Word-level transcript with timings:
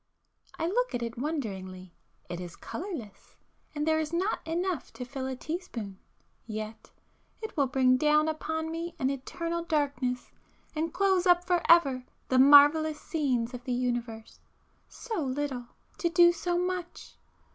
I 0.57 0.65
look 0.65 0.95
at 0.95 1.03
it 1.03 1.15
wonderingly. 1.19 1.93
It 2.27 2.39
is 2.39 2.55
colourless,—and 2.55 3.87
there 3.87 3.99
is 3.99 4.11
not 4.11 4.39
enough 4.47 4.91
to 4.93 5.05
fill 5.05 5.27
a 5.27 5.35
teaspoon,... 5.35 5.99
yet... 6.47 6.89
it 7.39 7.55
will 7.55 7.67
bring 7.67 7.97
down 7.97 8.27
upon 8.27 8.71
me 8.71 8.95
an 8.97 9.11
eternal 9.11 9.63
darkness, 9.63 10.31
and 10.75 10.91
close 10.91 11.27
up 11.27 11.45
for 11.45 11.61
ever 11.69 12.03
the 12.29 12.39
marvellous 12.39 12.99
scenes 12.99 13.53
of 13.53 13.63
the 13.65 13.73
universe! 13.73 14.39
So 14.89 15.21
little!—to 15.23 16.09
do 16.09 16.31
so 16.31 16.57
much! 16.57 17.13